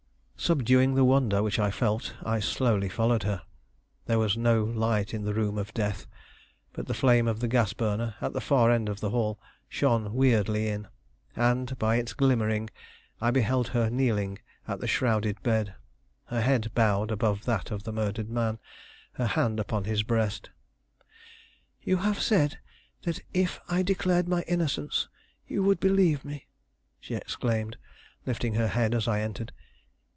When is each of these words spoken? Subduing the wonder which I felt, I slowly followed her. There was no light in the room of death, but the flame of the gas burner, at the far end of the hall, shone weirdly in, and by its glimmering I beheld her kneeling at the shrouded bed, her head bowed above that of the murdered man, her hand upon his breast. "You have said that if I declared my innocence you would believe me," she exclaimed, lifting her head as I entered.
Subduing 0.43 0.95
the 0.95 1.05
wonder 1.05 1.43
which 1.43 1.59
I 1.59 1.69
felt, 1.69 2.15
I 2.23 2.39
slowly 2.39 2.89
followed 2.89 3.21
her. 3.23 3.43
There 4.07 4.17
was 4.17 4.35
no 4.35 4.63
light 4.63 5.13
in 5.13 5.23
the 5.23 5.35
room 5.35 5.59
of 5.59 5.71
death, 5.73 6.07
but 6.73 6.87
the 6.87 6.95
flame 6.95 7.27
of 7.27 7.41
the 7.41 7.47
gas 7.47 7.73
burner, 7.73 8.15
at 8.19 8.33
the 8.33 8.41
far 8.41 8.71
end 8.71 8.89
of 8.89 9.01
the 9.01 9.11
hall, 9.11 9.39
shone 9.69 10.15
weirdly 10.15 10.67
in, 10.67 10.87
and 11.35 11.77
by 11.77 11.97
its 11.97 12.13
glimmering 12.13 12.71
I 13.21 13.29
beheld 13.29 13.67
her 13.69 13.91
kneeling 13.91 14.39
at 14.67 14.79
the 14.79 14.87
shrouded 14.87 15.41
bed, 15.43 15.75
her 16.25 16.41
head 16.41 16.71
bowed 16.73 17.11
above 17.11 17.45
that 17.45 17.69
of 17.69 17.83
the 17.83 17.93
murdered 17.93 18.27
man, 18.31 18.57
her 19.13 19.27
hand 19.27 19.59
upon 19.59 19.83
his 19.83 20.01
breast. 20.01 20.49
"You 21.83 21.97
have 21.97 22.19
said 22.19 22.57
that 23.03 23.19
if 23.31 23.59
I 23.69 23.83
declared 23.83 24.27
my 24.27 24.41
innocence 24.47 25.07
you 25.47 25.61
would 25.63 25.79
believe 25.79 26.25
me," 26.25 26.47
she 26.99 27.13
exclaimed, 27.13 27.77
lifting 28.25 28.55
her 28.55 28.69
head 28.69 28.95
as 28.95 29.07
I 29.07 29.21
entered. 29.21 29.51